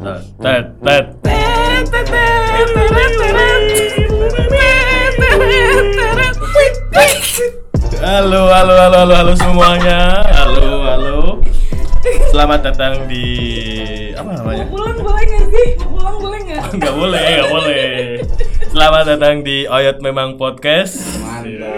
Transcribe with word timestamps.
Tet, 0.00 0.24
tet, 0.40 0.64
tet. 0.80 1.04
Halo, 8.00 8.48
halo, 8.48 8.74
halo, 8.80 8.96
halo, 8.96 9.12
halo 9.12 9.32
semuanya. 9.36 10.24
Halo, 10.24 10.88
halo. 10.88 11.16
Selamat 12.32 12.72
datang 12.72 13.04
di 13.12 13.28
apa 14.16 14.40
namanya? 14.40 14.64
pulang 14.72 14.96
boleh 15.04 15.20
nggak 15.28 15.44
sih? 15.52 15.68
Pulang 15.84 16.16
boleh 16.16 16.40
nggak? 16.48 16.64
Nggak 16.80 16.94
boleh, 16.96 17.20
nggak 17.36 17.50
boleh. 17.52 17.92
Selamat 18.72 19.04
datang 19.04 19.44
di 19.44 19.68
Oyot 19.68 20.00
Memang 20.00 20.40
Podcast. 20.40 20.96
Mantap. 21.20 21.76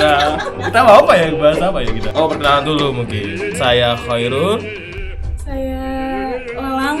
Nah, 0.00 0.40
kita 0.64 0.78
mau 0.80 1.04
apa 1.04 1.12
ya? 1.12 1.28
Bahas 1.36 1.60
apa 1.60 1.78
ya 1.84 1.90
kita? 1.92 2.08
Oh, 2.16 2.24
perkenalan 2.24 2.64
dulu 2.64 3.04
mungkin. 3.04 3.52
Saya 3.52 4.00
Khairul. 4.00 4.83
Saya 6.84 7.00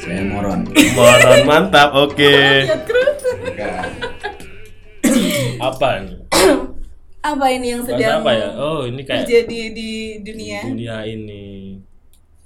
Saya 0.00 0.22
moron. 0.24 0.60
Moron 0.96 1.38
mantap. 1.44 1.92
Oke. 1.92 2.64
Terus. 2.64 3.20
Enggak. 3.44 3.84
Apa 5.60 5.88
ini? 6.00 6.14
Apa 7.20 7.46
ini 7.52 7.66
yang 7.76 7.84
sedang 7.84 8.24
apa 8.24 8.30
ya? 8.32 8.48
Oh, 8.56 8.88
ini 8.88 9.04
kayak 9.04 9.28
terjadi 9.28 9.60
di 9.76 9.90
dunia? 10.24 10.64
dunia 10.64 10.96
ini 11.04 11.76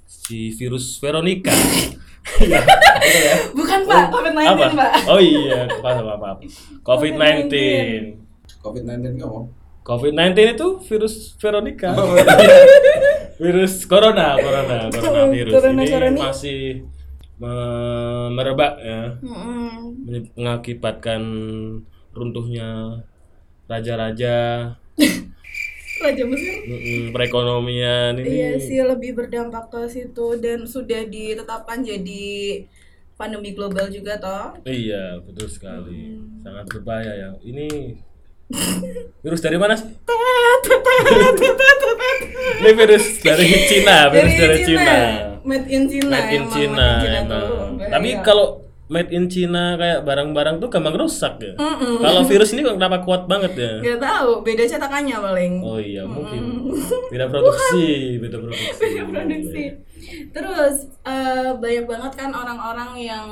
si 0.03 0.51
virus 0.59 0.99
Veronica. 0.99 1.55
Bukan 3.57 3.79
Pak, 3.87 4.03
COVID-19 4.11 4.43
apa? 4.43 4.67
Pak. 4.75 4.91
Oh 5.07 5.23
iya, 5.23 5.63
apa 5.71 5.87
apa 6.03 6.11
apa. 6.19 6.29
COVID-19. 6.83 7.47
COVID-19 8.59 9.23
kamu? 9.23 9.39
COVID-19 9.87 10.35
itu 10.59 10.67
virus 10.83 11.31
Veronica. 11.39 11.95
Virus 13.43 13.83
corona, 13.91 14.39
corona, 14.39 14.77
coronavirus 14.93 15.53
Corona, 15.59 15.81
ini 15.83 15.91
corona. 15.91 16.19
masih 16.31 16.59
me- 17.41 18.29
merebak 18.31 18.73
ya, 18.79 19.01
Mm-mm. 19.19 19.99
mengakibatkan 20.39 21.21
runtuhnya 22.15 22.69
raja-raja, 23.67 24.37
Raja 26.03 26.23
Mesir. 26.27 26.55
mm-mm, 26.67 27.11
perekonomian 27.11 28.15
ini. 28.19 28.27
Iya 28.27 28.51
sih 28.59 28.79
lebih 28.79 29.11
berdampak 29.15 29.71
ke 29.71 29.81
situ 29.91 30.39
dan 30.39 30.63
sudah 30.67 31.03
ditetapkan 31.07 31.79
jadi 31.83 32.63
pandemi 33.15 33.51
global 33.55 33.87
juga 33.87 34.17
toh. 34.19 34.57
Iya, 34.65 35.19
betul 35.23 35.47
sekali. 35.47 36.15
Hmm. 36.15 36.39
Sangat 36.43 36.65
berbahaya 36.71 37.13
ya. 37.13 37.29
Ini 37.39 37.67
virus 39.23 39.41
dari 39.41 39.57
mana 39.57 39.77
sih? 39.79 39.87
Ini 42.63 42.71
virus 42.79 43.05
dari 43.19 43.45
Cina, 43.67 44.07
virus 44.07 44.33
dari, 44.39 44.57
Cina. 44.63 44.95
Made 45.43 45.67
in 45.67 45.83
Cina. 45.91 46.09
Made 46.15 46.31
in 46.31 46.43
Cina, 46.47 46.87
made 46.95 47.07
in 47.11 47.23
Cina 47.27 47.27
emang. 47.27 47.73
bahaya. 47.75 47.91
Tapi 47.99 48.09
kalau 48.23 48.63
made 48.93 49.09
in 49.09 49.25
Cina 49.25 49.73
kayak 49.73 50.05
barang-barang 50.05 50.61
tuh 50.61 50.69
gampang 50.69 50.93
rusak 50.93 51.41
ya. 51.41 51.53
Mm-mm. 51.57 51.97
Kalau 51.97 52.21
virus 52.23 52.53
ini 52.53 52.61
kok 52.61 52.77
kenapa 52.77 53.01
kuat 53.01 53.25
banget 53.25 53.57
ya? 53.57 53.71
Nggak 53.81 53.99
tahu, 53.99 54.29
beda 54.39 54.63
cetakannya 54.63 55.17
paling. 55.17 55.53
Oh 55.59 55.81
iya, 55.81 56.05
mungkin 56.05 56.69
beda 57.11 57.25
produksi, 57.25 57.87
beda 58.19 58.37
produksi. 58.37 58.87
produksi. 59.01 59.63
Terus 60.29 60.75
eh, 61.01 61.49
banyak 61.55 61.85
banget 61.85 62.11
kan 62.13 62.29
orang-orang 62.29 62.91
yang 62.95 63.27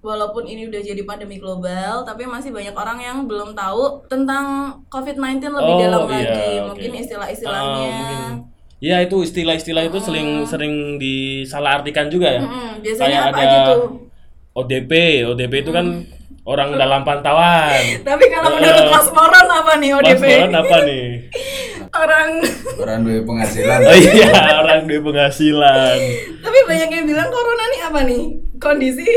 walaupun 0.00 0.42
ini 0.42 0.66
udah 0.66 0.80
jadi 0.80 1.02
pandemi 1.04 1.36
global, 1.36 2.02
tapi 2.02 2.24
masih 2.24 2.50
banyak 2.50 2.72
orang 2.72 2.98
yang 2.98 3.16
belum 3.24 3.52
tahu 3.52 4.02
tentang 4.06 4.46
COVID-19 4.88 5.38
lebih 5.44 5.74
Oh, 5.74 5.78
dalam 5.78 6.02
iya, 6.08 6.16
lagi. 6.18 6.48
Mungkin 6.64 6.90
Ah, 6.90 6.98
istilah-istilahnya. 6.98 7.70
mungkin. 7.70 8.30
Ya 8.78 9.02
itu 9.02 9.16
istilah-istilah 9.18 9.84
itu 9.84 9.98
sering 9.98 10.46
sering 10.46 10.74
disalahartikan 10.96 12.06
juga 12.06 12.30
ya. 12.30 12.42
Mm, 12.42 12.72
biasanya 12.78 13.10
Kayak 13.10 13.26
apa 13.26 13.36
ada 13.36 13.44
aja 13.44 13.58
tuh? 13.68 13.82
ODP, 14.52 14.92
ODP 15.24 15.52
itu 15.60 15.70
kan 15.70 15.86
orang 16.42 16.74
dalam 16.74 17.02
pantauan. 17.02 17.82
Tapi 18.08 18.24
kalau 18.28 18.54
menurut 18.54 18.80
Eh, 18.80 18.90
Mas 18.90 19.08
Moron 19.10 19.46
apa 19.46 19.72
nih 19.76 19.90
Mas 19.90 19.98
ODP? 20.02 20.24
Moron 20.24 20.54
apa 20.56 20.76
nih? 20.88 21.06
Orang 21.88 22.28
Orang 22.78 22.98
duwe 23.00 23.20
penghasilan. 23.22 23.78
Oh 23.88 23.96
iya, 23.96 24.28
orang 24.56 24.80
duit 24.84 25.00
penghasilan. 25.00 25.98
tapi 26.38 26.58
banyak 26.64 26.88
yang 26.90 27.06
bilang 27.06 27.28
corona 27.28 27.64
nih 27.66 27.80
apa 27.82 28.00
nih? 28.02 28.22
Kondisi 28.56 29.08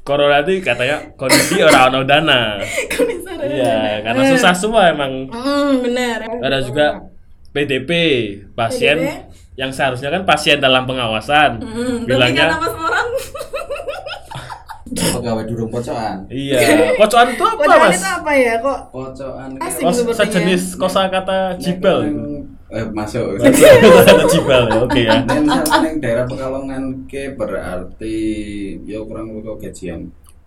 Corona 0.00 0.40
itu 0.40 0.58
katanya 0.60 1.12
kondisi 1.14 1.60
orang 1.60 1.82
ono 1.88 2.00
dana. 2.02 2.40
kondisi 2.88 3.28
orang 3.28 3.46
Iya, 3.46 3.78
karena 4.02 4.22
susah 4.28 4.52
semua 4.52 4.88
emang. 4.88 5.28
Hmm, 5.28 5.80
benar. 5.80 6.18
Ada 6.40 6.58
juga 6.62 6.86
PDP, 7.50 7.90
pasien 8.52 8.96
PDP? 8.96 9.28
yang 9.56 9.70
seharusnya 9.70 10.08
kan 10.08 10.22
pasien 10.24 10.56
dalam 10.56 10.84
pengawasan. 10.84 11.60
Hmm, 11.60 11.96
tapi 12.00 12.08
Bilangnya 12.08 12.56
Mas 12.56 12.74
Moron 12.74 13.08
Pegawai 14.90 15.44
durung 15.44 15.70
pocokan. 15.70 16.26
iya. 16.26 16.58
Pocokan 17.00 17.30
itu 17.30 17.44
apa, 17.44 17.62
Padahal 17.62 17.88
Mas? 17.88 17.96
itu 17.96 18.08
apa 18.10 18.32
ya 18.32 18.54
kok 18.58 18.78
Pocokan 18.90 19.48
ki 19.54 19.62
Asik. 19.62 19.82
Oh, 19.82 19.92
sepertinya. 19.92 20.18
sejenis 20.26 20.62
kosakata 20.74 21.38
jibal. 21.56 21.98
Eh 22.68 22.86
masuk. 22.90 23.38
Kosakata 23.38 24.24
jibal 24.26 24.62
ya, 24.66 24.76
oke 24.80 25.00
ya. 25.00 25.12
Nek 25.22 25.38
misalnya 25.40 25.78
ning 25.80 25.94
daerah 25.98 26.24
Pekalongan 26.24 26.82
ke 27.06 27.22
berarti 27.34 28.18
ya 28.82 28.98
kurang 29.00 29.30
lebih 29.30 29.42
kok 29.44 29.58
gajian. 29.62 30.00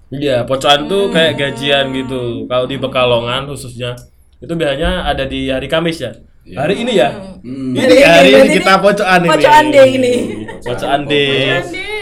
Iya, 0.10 0.44
pocokan 0.44 0.86
tuh 0.86 1.10
kayak 1.10 1.34
gajian 1.36 1.90
gitu. 1.90 2.46
Kalau 2.46 2.66
di 2.66 2.78
Pekalongan 2.78 3.48
khususnya 3.48 3.96
itu 4.38 4.54
biasanya 4.54 5.08
ada 5.08 5.24
di 5.24 5.48
hari 5.48 5.66
Kamis 5.66 6.00
ya. 6.00 6.12
Iya. 6.44 6.58
Hari 6.60 6.76
ini 6.78 6.94
ya. 6.94 7.10
Hmm. 7.40 7.72
Ini 7.72 7.80
Hari 7.80 7.96
ini, 7.96 8.04
hari 8.04 8.30
ini 8.36 8.50
kita 8.60 8.74
ini 8.74 8.84
pocokan 8.84 9.20
ini. 9.20 9.30
pocokan 9.32 9.66
day 9.72 9.88
ini. 9.96 10.14
Pocokan 10.60 11.02
day. 11.08 11.32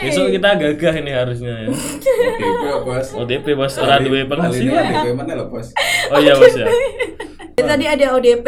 Besok 0.02 0.28
kita 0.30 0.50
gagah 0.56 0.94
ini 0.98 1.12
harusnya 1.12 1.54
ya. 1.60 1.70
Oke, 1.70 2.16
kok, 2.58 2.80
Bos. 2.84 3.08
ODP 3.14 3.46
bos 3.54 3.74
orang 3.78 4.02
duwe 4.02 4.26
penghasilan. 4.26 4.84
ODP 4.84 5.08
mana 5.14 5.32
lho, 5.36 5.46
Bos? 5.48 5.68
Oh 6.10 6.18
iya 6.18 6.34
bos 6.34 6.52
ya. 6.52 6.66
Jadi 7.52 7.62
tadi 7.62 7.86
ada 7.86 8.06
ODP, 8.12 8.48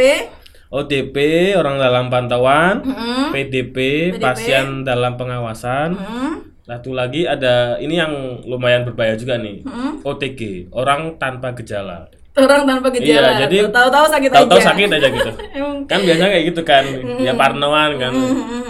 ODP 0.68 1.16
orang 1.54 1.78
dalam 1.78 2.06
pantauan, 2.08 2.82
Mm-mm. 2.82 3.30
PDP, 3.30 3.78
PDP. 4.12 4.18
pasien 4.18 4.82
dalam 4.82 5.14
pengawasan. 5.14 5.94
Hmm, 5.94 6.36
Satu 6.60 6.92
lagi 6.92 7.24
ada 7.24 7.76
ini 7.78 7.94
yang 7.94 8.10
lumayan 8.42 8.82
berbahaya 8.84 9.14
juga 9.14 9.36
nih. 9.36 9.62
hmm. 9.62 10.02
OTG, 10.02 10.72
orang 10.72 11.16
tanpa 11.18 11.54
gejala. 11.54 12.08
Orang 12.34 12.66
tanpa 12.66 12.88
gejala. 12.90 13.38
Iya, 13.38 13.46
jadi 13.46 13.58
tahu-tahu 13.70 14.06
sakit 14.10 14.30
Tahu-tahu 14.34 14.60
aja. 14.60 14.68
sakit 14.74 14.90
aja 14.90 15.08
gitu. 15.14 15.32
Kan 15.90 16.00
biasanya 16.02 16.30
kayak 16.34 16.46
gitu 16.50 16.62
kan. 16.66 16.86
Ya 17.22 17.34
parnoan 17.36 18.00
kan. 18.00 18.14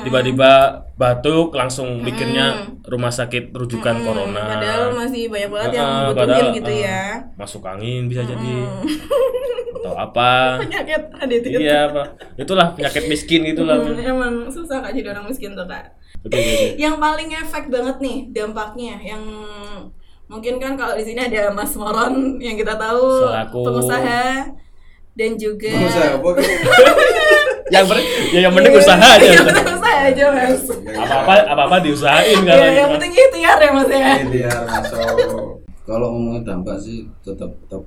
Tiba-tiba 0.03 0.81
batuk 0.97 1.53
langsung 1.53 2.01
mikirnya 2.01 2.73
rumah 2.89 3.13
sakit 3.13 3.53
rujukan 3.53 4.01
corona. 4.01 4.57
padahal 4.57 4.97
masih 4.97 5.29
banyak 5.29 5.49
banget 5.53 5.71
yang 5.77 5.89
butuhin 6.09 6.17
padahal, 6.17 6.57
gitu 6.57 6.71
eh, 6.73 6.79
ya. 6.83 7.03
Masuk 7.37 7.61
angin 7.63 8.09
bisa 8.09 8.25
jadi. 8.25 8.55
Atau 9.79 9.93
apa. 9.93 10.57
Penyakit 10.63 11.01
itu. 11.29 11.47
iya, 11.61 11.87
apa. 11.87 12.17
Itulah 12.35 12.73
penyakit 12.73 13.05
miskin 13.05 13.45
itulah. 13.45 13.77
Hmm, 13.77 13.99
emang 13.99 14.33
susah 14.49 14.81
kak 14.81 14.91
jadi 14.97 15.13
orang 15.13 15.29
miskin 15.29 15.53
tuh 15.53 15.69
kak. 15.69 15.93
Oke, 16.23 16.35
oke. 16.35 16.67
Yang 16.81 16.95
paling 16.97 17.29
efek 17.35 17.63
banget 17.69 17.97
nih 18.01 18.17
dampaknya 18.33 18.95
yang 19.05 19.23
mungkin 20.27 20.57
kan 20.57 20.73
kalau 20.73 20.95
di 20.95 21.03
sini 21.03 21.19
ada 21.21 21.51
Mas 21.51 21.73
Moron 21.75 22.39
yang 22.39 22.55
kita 22.55 22.73
tahu 22.75 23.03
Selaku- 23.21 23.65
pengusaha 23.65 24.23
dan 25.13 25.31
juga 25.37 25.69
apa? 25.69 26.29
yang 27.73 27.85
ber- 27.85 28.07
ya 28.33 28.39
yang 28.49 28.53
penting 28.53 28.73
usaha 28.73 28.97
aja. 28.97 29.23
Yang 29.23 29.45
penting 29.49 29.67
usaha 29.77 29.99
aja 30.03 30.25
mas. 30.33 30.61
Apa-apa 30.93 31.33
apa-apa 31.47 31.75
diusahain 31.81 32.39
kan. 32.43 32.57
Ya, 32.57 32.69
yang 32.83 32.89
penting 32.97 33.11
ikhtiar 33.13 33.57
ya 33.57 33.69
mas 33.71 33.89
ya. 33.89 34.13
Masuk. 34.65 35.05
Kalau 35.83 36.15
ngomongin 36.15 36.47
dampak 36.47 36.79
sih 36.79 37.03
tetap 37.21 37.51
tetap 37.67 37.83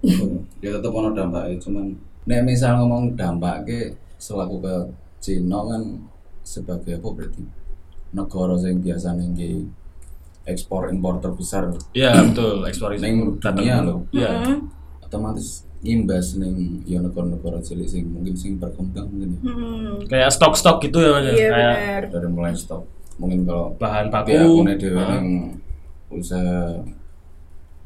ya 0.60 0.68
tetap 0.76 0.92
ono 0.92 1.16
dampaknya 1.16 1.56
cuman 1.56 1.96
nek 2.28 2.44
misal 2.44 2.76
ngomong 2.84 3.16
dampak 3.16 3.64
ke 3.64 3.80
selaku 4.20 4.60
ke 4.60 4.74
Cina 5.16 5.64
kan 5.64 5.82
sebagai 6.44 7.00
apa 7.00 7.08
berarti 7.08 7.40
negara 8.12 8.54
yang 8.60 8.84
biasa 8.84 9.16
nenggi 9.16 9.64
ekspor 10.46 10.88
impor 10.88 11.18
terbesar 11.18 11.68
Iya, 11.92 12.14
betul. 12.24 12.62
Ekspor 12.64 12.94
neng 12.94 13.36
dunia 13.36 13.82
loh 13.82 14.06
Iya. 14.10 14.30
Hmm. 14.40 14.58
otomatis 15.00 15.62
imbas 15.82 16.34
neng 16.34 16.54
ya 16.82 16.98
negara-negara 16.98 17.58
cilik 17.58 17.84
sing 17.84 18.06
mungkin 18.08 18.32
sing 18.32 18.56
berkembang 18.56 19.06
mungkin 19.06 19.30
ya. 19.32 19.40
Hmm. 19.44 19.94
Kayak 20.04 20.30
stok-stok 20.30 20.80
gitu 20.80 20.98
ya 20.98 21.10
Mas. 21.12 21.24
ya? 21.24 21.32
Iya 21.32 21.50
Kayak 21.52 22.10
dari 22.10 22.28
mulai 22.28 22.54
stok 22.54 22.82
mungkin 23.16 23.42
kalau 23.42 23.72
bahan 23.74 24.06
baku. 24.08 24.30
aku 24.30 24.76
dewe 24.76 24.94
Heeh. 24.94 25.08
neng 25.12 25.26
usaha 26.08 26.78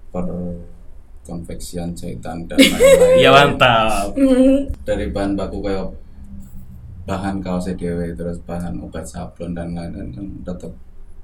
per 0.08 0.26
konveksian 1.22 1.92
jahitan 1.92 2.44
dan 2.44 2.58
lain-lain 2.72 3.16
Iya 3.18 3.30
mantap. 3.30 4.12
Hmm. 4.12 4.68
dari 4.82 5.06
bahan 5.08 5.32
baku 5.34 5.60
kayak 5.60 5.86
bahan 7.02 7.38
kaos 7.38 7.66
dewe 7.70 8.12
terus 8.12 8.38
bahan 8.40 8.78
obat 8.78 9.02
sablon 9.02 9.50
dan 9.50 9.72
lain-lain 9.72 10.10
kan 10.10 10.26
tetap 10.44 10.72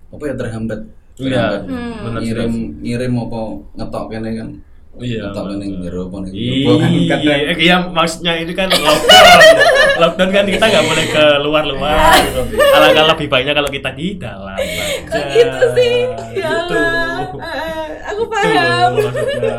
apa 0.09 0.23
ya 0.25 0.35
terhambat 0.35 0.81
Iya, 1.16 1.64
benar 1.98 2.20
ngirim 2.20 2.52
ngirim 2.78 3.12
apa 3.18 3.40
ngetok 3.74 4.04
kene 4.08 4.30
kan 4.34 4.48
Iya. 4.96 5.28
Tak 5.28 5.52
ning 5.54 5.76
jero 5.80 6.08
apa 6.08 6.24
ning 6.24 6.32
Iya, 6.32 6.72
kan 6.72 6.90
kadang 7.06 7.40
eh, 7.46 7.56
iya 7.58 7.76
maksudnya 7.84 8.32
ini 8.34 8.52
kan 8.52 8.68
lockdown. 8.68 9.40
lockdown 10.00 10.30
kan 10.30 10.44
kita 10.48 10.64
nggak 10.66 10.84
boleh 10.84 11.06
keluar-luar 11.06 11.96
gitu. 12.24 12.40
Alangkah 12.56 13.04
lebih 13.12 13.26
baiknya 13.28 13.52
kalau 13.52 13.68
kita 13.68 13.92
di 13.92 14.16
dalam 14.16 14.56
aja. 14.56 14.84
Kok 15.04 15.24
gitu 15.30 15.66
sih? 15.72 15.92
Ya 16.32 16.48
Gitu. 16.48 16.74
Allah. 16.76 17.28
Eh, 17.44 17.88
aku 18.08 18.22
Gitu 18.24 18.32
paham. 18.32 18.90
maksudnya. 18.98 19.54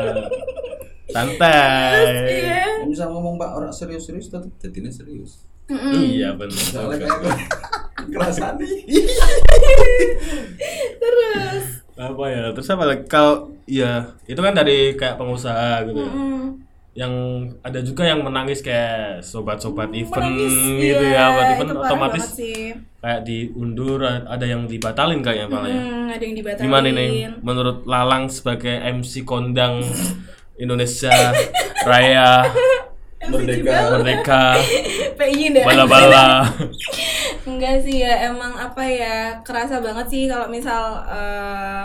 Santai. 1.13 2.01
Iya. 2.27 2.61
misal 2.83 3.07
ngomong 3.09 3.37
Pak 3.37 3.49
orang 3.53 3.71
serius-serius 3.71 4.27
tetep 4.27 4.49
dadine 4.57 4.89
serius. 4.89 5.45
Iya 5.69 6.33
benar. 6.33 6.57
Soalnya 6.57 6.97
kayak 7.05 7.37
kerasa 8.13 8.57
nih. 8.57 8.73
Terus. 11.01 11.65
Apa 11.97 12.23
ya? 12.29 12.43
Terus 12.53 12.69
apa 12.69 12.83
lagi? 12.85 13.03
Kalau 13.09 13.57
ya 13.67 14.15
itu 14.29 14.39
kan 14.39 14.53
dari 14.53 14.93
kayak 14.95 15.17
pengusaha 15.17 15.83
gitu. 15.87 16.01
ya. 16.01 16.11
Mm. 16.11 16.45
Yang 16.97 17.13
ada 17.61 17.79
juga 17.85 18.03
yang 18.09 18.25
menangis 18.25 18.65
kayak 18.65 19.21
sobat-sobat 19.21 19.93
event 19.93 20.17
Menangis, 20.33 20.81
gitu 20.81 21.05
iya, 21.05 21.29
ya, 21.29 21.35
buat 21.37 21.47
event 21.53 21.71
otomatis 21.77 22.25
kayak 22.97 23.21
diundur 23.21 24.01
ada 24.01 24.45
yang 24.49 24.65
dibatalin 24.65 25.21
kayaknya 25.21 25.45
malah 25.45 25.69
ya. 25.69 25.77
Hmm, 25.77 26.05
ada 26.09 26.23
yang 26.25 26.35
dibatalin. 26.41 26.65
Gimana 26.65 26.87
nih 26.89 27.09
menurut 27.45 27.77
Lalang 27.85 28.33
sebagai 28.33 28.81
MC 28.81 29.21
kondang 29.29 29.85
Indonesia 30.63 31.13
Raya 31.85 32.49
Merdeka. 33.29 33.77
Merdeka 33.93 34.43
PI 35.17 35.45
dah. 35.53 35.63
bala-bala 35.65 36.27
Enggak 37.47 37.75
sih 37.87 38.03
ya, 38.03 38.27
emang 38.27 38.59
apa 38.59 38.83
ya 38.83 39.15
kerasa 39.39 39.79
banget 39.79 40.05
sih 40.11 40.23
kalau 40.27 40.51
misal 40.51 40.99
eh, 41.07 41.83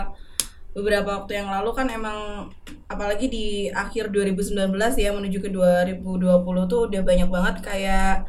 beberapa 0.75 1.23
waktu 1.23 1.39
yang 1.39 1.47
lalu 1.47 1.71
kan 1.71 1.87
emang 1.87 2.49
apalagi 2.91 3.31
di 3.31 3.45
akhir 3.71 4.11
2019 4.11 4.73
ya 4.99 5.09
menuju 5.15 5.39
ke 5.39 5.49
2020 5.49 6.67
tuh 6.67 6.81
udah 6.91 7.01
banyak 7.05 7.29
banget 7.31 7.55
kayak 7.63 8.27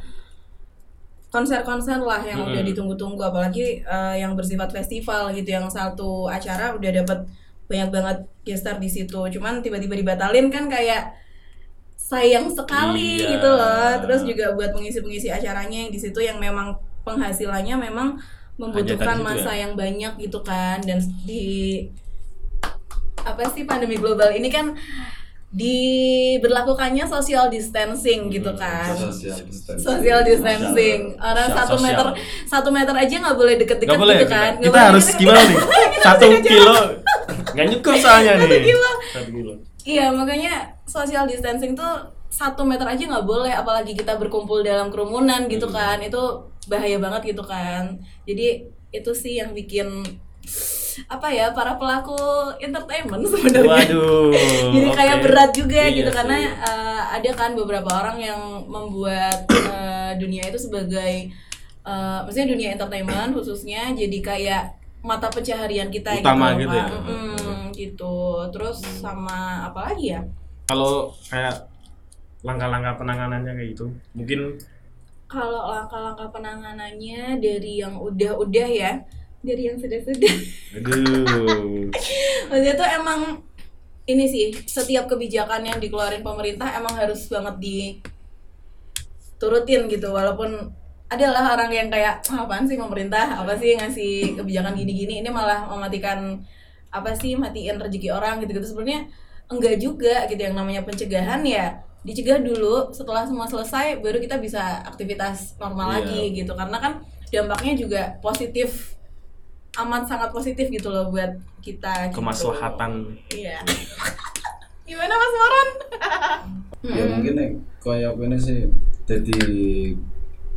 konser-konser 1.35 1.99
lah 1.99 2.23
yang 2.23 2.47
udah 2.47 2.63
ditunggu-tunggu. 2.63 3.19
Apalagi 3.19 3.83
eh, 3.83 4.15
yang 4.23 4.39
bersifat 4.39 4.71
festival 4.71 5.35
gitu 5.35 5.51
yang 5.51 5.67
satu 5.67 6.31
acara 6.31 6.71
udah 6.79 6.91
dapat 7.03 7.19
banyak 7.67 7.91
banget 7.91 8.19
gestar 8.47 8.79
di 8.79 8.87
situ. 8.87 9.19
Cuman 9.35 9.59
tiba-tiba 9.59 9.99
dibatalin 9.99 10.47
kan 10.55 10.71
kayak 10.71 11.11
sayang 11.99 12.47
sekali 12.47 13.27
Iya. 13.27 13.29
gitu 13.35 13.49
loh. 13.51 13.91
Terus 14.07 14.23
juga 14.23 14.55
buat 14.55 14.71
pengisi-pengisi 14.71 15.35
acaranya 15.35 15.79
yang 15.83 15.91
di 15.91 15.99
situ 15.99 16.23
yang 16.23 16.39
memang 16.39 16.79
penghasilannya 17.05 17.77
memang 17.79 18.09
membutuhkan 18.57 19.19
Hanya 19.19 19.25
tadi 19.27 19.39
itu 19.39 19.45
masa 19.45 19.53
yang 19.55 19.73
banyak 19.75 20.13
gitu 20.19 20.39
kan. 20.41 20.79
Dan 20.81 20.99
di 21.23 21.45
apa 23.25 23.45
sih 23.53 23.65
pandemi 23.65 23.97
global 23.97 24.33
ini 24.33 24.49
kan 24.49 24.77
diberlakukannya 25.55 27.07
social 27.07 27.47
distancing 27.47 28.27
gitu 28.27 28.51
kan. 28.59 28.91
Social 28.91 29.39
distancing. 29.47 29.79
social 29.79 30.21
distancing. 30.27 31.01
Orang 31.17 31.47
Sosial- 31.47 31.59
satu 31.63 31.77
meter 31.79 32.07
satu 32.45 32.69
meter 32.75 32.95
aja 32.95 33.15
nggak 33.23 33.37
boleh 33.39 33.55
deket-deket 33.63 33.95
gitu 33.95 34.15
kita, 34.27 34.27
kan 34.27 34.53
kita 34.59 34.71
boleh. 34.75 34.87
harus 34.91 35.07
gimana 35.15 35.41
nih? 35.47 35.59
Satu 36.03 36.27
kilo. 36.43 36.77
nggak 37.55 37.67
nyukur 37.71 37.95
soalnya 37.97 38.33
nih. 38.35 38.51
satu 39.15 39.31
kilo. 39.31 39.53
Iya 39.85 40.07
makanya 40.11 40.55
social 40.89 41.29
distancing 41.29 41.77
tuh 41.77 41.93
satu 42.35 42.67
meter 42.67 42.83
aja 42.85 42.99
nggak 43.01 43.23
boleh 43.25 43.55
apalagi 43.55 43.95
kita 43.95 44.19
berkumpul 44.19 44.59
dalam 44.61 44.91
kerumunan 44.91 45.47
gitu 45.47 45.67
Hmm. 45.67 45.77
kan 45.77 45.99
itu 46.01 46.19
bahaya 46.67 46.99
banget 46.99 47.31
gitu 47.31 47.45
kan 47.45 47.95
jadi 48.25 48.67
itu 48.91 49.11
sih 49.13 49.39
yang 49.39 49.53
bikin 49.53 50.03
apa 51.07 51.27
ya 51.29 51.51
para 51.51 51.75
pelaku 51.75 52.15
entertainment 52.59 53.23
sebenarnya 53.31 53.87
jadi 54.71 54.89
kayak 54.91 55.17
oke. 55.19 55.25
berat 55.25 55.51
juga 55.53 55.83
Iya 55.85 55.97
gitu 55.97 56.11
sih. 56.11 56.17
karena 56.17 56.37
eh, 56.61 57.03
ada 57.13 57.31
kan 57.33 57.51
beberapa 57.53 57.91
orang 57.93 58.19
yang 58.19 58.41
membuat 58.65 59.47
eh, 59.51 60.13
dunia 60.17 60.43
itu 60.45 60.59
sebagai 60.61 61.31
eh, 61.83 62.19
maksudnya 62.23 62.49
dunia 62.49 62.69
entertainment 62.73 63.31
khususnya 63.31 63.91
jadi 63.93 64.19
kayak 64.21 64.63
mata 65.03 65.29
pencaharian 65.29 65.87
kita 65.89 66.17
Utama 66.17 66.55
gitu, 66.55 66.65
gitu 66.65 66.75
ya. 66.75 66.87
Mm-mm, 66.89 67.61
gitu 67.75 68.17
terus 68.49 68.79
sama 68.81 69.67
apa 69.67 69.93
lagi 69.93 70.15
ya 70.15 70.23
kalau 70.65 71.13
kayak 71.27 71.74
langkah-langkah 72.45 73.01
penanganannya 73.01 73.53
kayak 73.57 73.69
gitu. 73.73 73.89
Mungkin 74.13 74.61
kalau 75.25 75.73
langkah-langkah 75.73 76.29
penanganannya 76.29 77.41
dari 77.41 77.81
yang 77.81 77.97
udah-udah 77.97 78.69
ya 78.69 79.01
dari 79.41 79.73
yang 79.73 79.81
sudah-sudah. 79.81 80.37
Aduh. 80.77 81.89
Maksudnya 82.53 82.75
tuh 82.77 82.89
emang 83.01 83.41
ini 84.05 84.29
sih 84.29 84.53
setiap 84.69 85.09
kebijakan 85.09 85.65
yang 85.65 85.81
dikeluarin 85.81 86.21
pemerintah 86.21 86.69
emang 86.77 86.93
harus 87.01 87.25
banget 87.33 87.57
diturutin 89.41 89.89
gitu. 89.89 90.13
Walaupun 90.13 90.69
adalah 91.09 91.57
orang 91.57 91.73
yang 91.73 91.89
kayak 91.89 92.21
"Ah, 92.29 92.45
apaan 92.45 92.69
sih 92.69 92.77
pemerintah? 92.77 93.41
Apa 93.41 93.57
sih 93.57 93.81
ngasih 93.81 94.37
kebijakan 94.37 94.77
gini-gini? 94.77 95.25
Ini 95.25 95.33
malah 95.33 95.65
mematikan 95.73 96.45
apa 96.93 97.17
sih 97.17 97.35
matiin 97.41 97.81
rezeki 97.81 98.13
orang 98.13 98.45
gitu-gitu. 98.45 98.69
Sebenarnya 98.77 99.09
enggak 99.49 99.81
juga 99.81 100.29
gitu. 100.29 100.41
Yang 100.45 100.57
namanya 100.61 100.85
pencegahan 100.85 101.41
ya 101.49 101.81
dicegah 102.05 102.37
dulu 102.39 102.93
setelah 102.93 103.25
semua 103.25 103.45
selesai 103.45 103.97
baru 103.99 104.17
kita 104.19 104.37
bisa 104.37 104.61
aktivitas 104.85 105.57
normal 105.57 105.89
Iya. 105.89 105.95
lagi 105.99 106.21
gitu 106.35 106.53
karena 106.53 106.77
kan 106.77 106.93
dampaknya 107.27 107.75
juga 107.75 108.03
positif 108.21 108.93
amat 109.75 110.07
sangat 110.07 110.31
positif 110.31 110.69
gitu 110.69 110.87
loh 110.87 111.09
buat 111.09 111.33
kita 111.59 112.09
gitu. 112.09 112.21
kemaslahatan 112.21 113.17
Iya. 113.29 113.59
Gimana 114.87 115.13
Mas 115.13 115.35
Moran? 115.35 115.69
Ya 116.85 117.05
mungkin 117.09 117.33
nih 117.33 117.51
kayak 117.81 118.13
ini 118.19 118.37
sih 118.37 118.61
jadi 119.03 119.41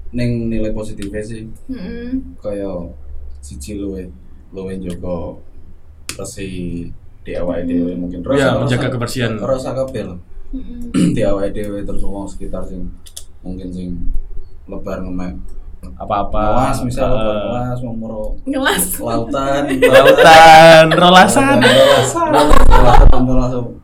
ning 0.09 0.31
nilai 0.47 0.71
positifnya 0.71 1.23
sih 1.23 1.47
Mm-mm. 1.65 2.35
kayak 2.38 2.91
siji 3.39 3.79
luwe 3.79 4.11
luwe 4.51 4.75
Joko 4.75 5.39
resi 6.13 6.83
di 7.23 7.31
dhewe 7.63 7.95
mungkin 7.95 8.19
Ya, 8.35 8.55
menjaga 8.55 8.88
kebersihan. 8.89 9.39
rasa 9.39 9.71
Mm-mm. 9.71 10.19
di 11.15 11.21
awake 11.21 11.51
dhewe 11.51 11.79
terus 11.81 12.01
wong 12.01 12.25
sekitar 12.25 12.63
sing 12.63 12.88
mungkin 13.41 13.67
sing 13.69 13.89
lebar 14.65 15.03
ngemek. 15.03 15.35
Apa-apa. 15.95 16.41
Lawas 16.73 16.79
misal 16.81 17.13
Eh, 17.13 17.47
lawas 17.47 17.79
ngomoro 17.79 18.33
Ngelas. 18.44 18.97
lautan. 18.97 19.63
Lautan 19.94 20.85
rolasan. 20.89 21.61
Lautan 21.61 23.07
tanpa 23.07 23.33
langsung. 23.38 23.77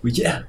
Wija 0.00 0.46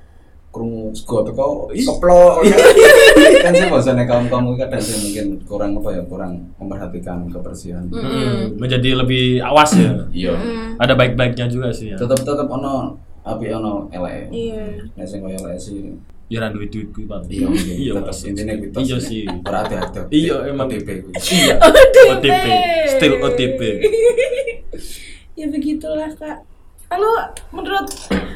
krungu 0.54 0.94
sego 0.94 1.26
teko 1.26 1.66
keplok. 1.74 2.46
Kan 3.44 3.52
sih 3.52 3.68
bahasanya 3.68 4.06
kaum 4.06 4.30
kaum 4.30 4.54
kadang 4.54 4.78
sih 4.80 4.96
mungkin 5.02 5.42
kurang 5.44 5.74
apa 5.82 5.90
ya 5.92 6.02
kurang 6.06 6.54
memperhatikan 6.62 7.26
kebersihan. 7.28 7.84
Hmm, 7.90 8.54
menjadi 8.62 9.02
lebih 9.02 9.42
awas 9.42 9.74
ya. 9.74 9.98
Iya. 10.14 10.34
Mm. 10.38 10.78
ada 10.78 10.94
baik-baiknya 10.94 11.50
juga 11.50 11.74
sih 11.74 11.92
ya. 11.92 11.98
Tetep 11.98 12.22
tetep 12.22 12.46
ono 12.46 12.96
api 13.24 13.46
ono 13.50 13.88
elek 13.90 14.28
Iya. 14.30 14.66
nek 14.94 15.06
sing 15.06 15.20
koyo 15.20 15.38
elek 15.38 15.58
sih 15.58 15.96
ya 16.28 16.40
ra 16.40 16.50
duit 16.50 16.68
duit 16.68 16.90
kuwi 16.90 17.06
Pak. 17.06 17.28
iya 17.28 17.48
iya 17.74 17.92
Mas. 17.96 18.20
intine 18.22 18.58
kuwi 18.58 18.70
tos. 18.70 18.84
iya 18.84 18.98
sih 18.98 19.22
ora 19.42 19.60
hati-hati 19.62 20.00
Iya, 20.10 20.36
emang. 20.46 20.68
OTP 20.68 20.88
kuwi. 21.02 21.14
iya 21.32 21.56
OTP. 22.12 22.46
Still 22.90 23.16
OTP 23.20 23.60
ya 25.40 25.46
begitulah 25.48 26.12
kak. 26.14 26.46
Lalu 26.88 27.12
menurut 27.52 27.88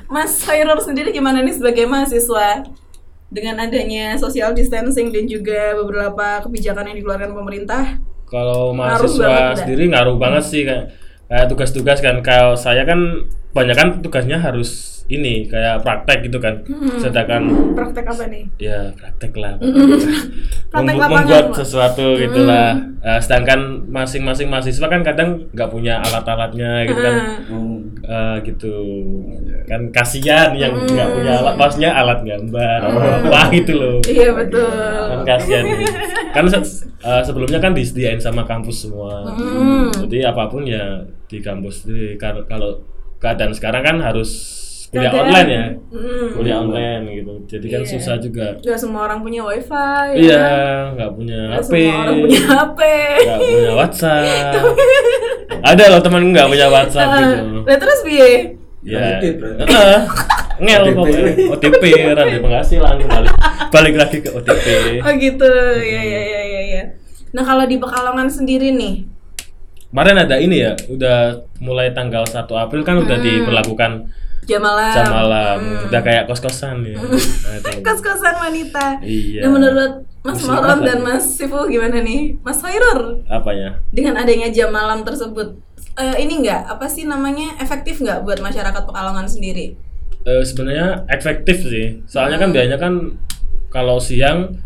Mas 0.07 0.41
Khairul 0.41 0.79
sendiri 0.79 1.11
gimana 1.11 1.39
nih 1.39 1.53
sebagai 1.53 1.85
mahasiswa 1.85 2.65
dengan 3.27 3.59
adanya 3.59 4.15
social 4.15 4.49
distancing 4.51 5.11
dan 5.11 5.25
juga 5.25 5.75
beberapa 5.75 6.41
kebijakan 6.41 6.89
yang 6.89 6.97
dikeluarkan 6.97 7.31
pemerintah? 7.33 7.83
kalau 8.25 8.71
Ngaruh 8.71 8.75
mahasiswa 8.75 9.23
banget, 9.23 9.43
Mbak. 9.45 9.57
sendiri 9.57 9.83
ngaruh 9.87 10.15
banget 10.17 10.43
sih 10.43 10.61
kayak 10.63 10.83
tugas-tugas 11.51 11.99
kan. 11.99 12.23
Kalau 12.23 12.55
saya 12.55 12.87
kan 12.87 13.27
banyak 13.51 13.75
kan 13.75 13.87
tugasnya 14.05 14.37
harus 14.37 14.97
ini 15.07 15.47
kayak 15.47 15.81
praktek 15.81 16.27
gitu 16.27 16.37
kan. 16.37 16.61
Hmm. 16.67 16.99
sedangkan 16.99 17.47
Praktek 17.73 18.05
apa 18.05 18.23
nih? 18.27 18.43
ya 18.59 18.91
praktek 18.91 19.33
lah. 19.39 19.55
Praktek 20.71 20.95
lapangan, 20.99 21.23
membuat 21.23 21.45
sesuatu 21.55 22.19
gitulah. 22.19 22.75
Eh, 22.99 23.19
sedangkan 23.23 23.87
masing-masing 23.87 24.51
mahasiswa 24.51 24.87
kan 24.91 25.01
kadang 25.01 25.47
nggak 25.55 25.69
punya 25.71 26.03
alat-alatnya 26.03 26.83
gitu 26.91 26.99
kan. 26.99 27.15
Hmm. 27.47 27.76
Eh, 28.07 28.37
gitu 28.41 28.71
kan 29.65 29.91
kasihan 29.91 30.55
yang 30.55 30.71
nggak 30.71 31.07
punya 31.11 31.33
alat 31.37 31.55
maksudnya 31.55 31.91
alat 31.91 32.23
gambar 32.23 32.79
apa 32.87 33.51
gitu 33.51 33.73
loh 33.75 33.97
Iya 34.01 34.31
betul. 34.31 34.63
kan 34.63 35.19
kasihan 35.27 35.65
kan 36.31 36.45
se- 36.47 36.87
eh, 36.97 37.21
sebelumnya 37.21 37.59
kan 37.59 37.75
disediain 37.75 38.15
sama 38.17 38.41
kampus 38.41 38.87
semua 38.87 39.27
Hmm. 39.27 39.91
jadi 40.07 40.31
apa 40.31 40.47
pun 40.47 40.63
ya 40.63 41.03
di 41.25 41.37
kampus 41.37 41.83
jadi 41.83 42.15
kalau 42.15 42.79
keadaan 43.17 43.51
sekarang 43.51 43.83
kan 43.83 43.97
harus 43.99 44.55
kuliah 44.87 45.11
Keadaan. 45.11 45.27
online 45.27 45.49
ya 45.51 45.65
Hmm. 45.91 46.27
kuliah 46.31 46.57
online 46.57 47.03
gitu 47.13 47.33
jadi 47.45 47.65
kan 47.69 47.81
Iya. 47.83 47.91
susah 47.91 48.15
juga 48.17 48.47
Gak 48.57 48.79
semua 48.79 49.03
orang 49.03 49.19
punya 49.19 49.43
wifi. 49.43 49.75
ya 50.15 50.15
iya 50.15 50.39
kan? 50.39 50.83
nggak 50.95 51.11
punya 51.11 51.39
Gak 51.43 51.59
HP 51.59 51.67
semua 51.67 51.95
orang 51.99 52.15
punya 52.17 52.39
HP. 52.41 52.79
nggak 53.19 53.39
punya 53.43 53.71
WhatsApp 53.75 54.63
ada 55.73 55.83
loh 55.91 56.01
temen 56.01 56.31
nggak 56.31 56.47
punya 56.47 56.67
WhatsApp 56.71 57.09
gitu. 57.19 57.35
Lah 57.67 57.77
terus 57.77 57.99
biye? 58.07 58.31
ya. 58.87 59.19
Ngel 60.57 60.81
OTP. 60.89 60.95
pokoknya. 60.95 61.31
OTP 61.53 61.83
rantai 62.17 62.39
penghasilan 62.41 62.95
balik 63.05 63.33
balik 63.69 63.95
lagi 63.99 64.17
ke 64.25 64.29
OTP 64.33 64.65
Oh 65.05 65.11
gitu, 65.13 65.51
ya 65.83 66.01
ya 66.01 66.21
ya 66.23 66.41
ya 66.41 66.61
ya. 66.65 66.83
Nah 67.35 67.43
kalau 67.45 67.67
di 67.69 67.77
Pekalongan 67.77 68.31
sendiri 68.31 68.73
nih, 68.73 69.05
kemarin 69.91 70.23
ada 70.25 70.41
ini 70.41 70.63
ya 70.63 70.73
udah 70.89 71.45
mulai 71.61 71.93
tanggal 71.93 72.25
1 72.25 72.47
April 72.47 72.81
kan 72.81 72.97
udah 72.97 73.17
diberlakukan 73.21 74.09
jam 74.47 74.63
malam. 74.63 74.95
jam 74.95 75.07
malam 75.11 75.59
udah 75.91 76.01
kayak 76.01 76.23
kos-kosan 76.25 76.81
ya 76.87 76.95
Nah, 77.47 77.55
itu. 77.59 77.83
Kos-kosan 77.83 78.35
wanita. 78.39 78.85
Iya. 79.03 79.41
Nah 79.43 79.49
menurut 79.51 79.91
Mas 80.23 80.43
apa 80.43 80.79
dan? 80.83 80.99
Mas 81.03 81.35
Sifu 81.35 81.67
gimana 81.67 81.99
nih? 81.99 82.35
Mas 82.43 82.59
Hoirur 82.63 83.23
apanya 83.27 83.79
dengan 83.91 84.15
adanya 84.19 84.51
jam 84.51 84.71
malam 84.71 85.03
tersebut, 85.03 85.55
eh, 85.95 86.15
ini 86.19 86.43
enggak 86.43 86.67
apa 86.67 86.87
sih 86.87 87.07
namanya 87.07 87.55
efektif 87.59 87.99
nggak 87.99 88.23
buat 88.23 88.39
masyarakat 88.39 88.83
Pekalongan 88.83 89.27
sendiri? 89.27 89.75
Eh, 90.23 90.43
sebenarnya 90.43 91.07
efektif 91.07 91.63
sih 91.63 92.03
soalnya 92.03 92.39
kan 92.39 92.51
biasanya 92.51 92.75
kan 92.75 92.93
kalau 93.71 93.99
siang 93.99 94.59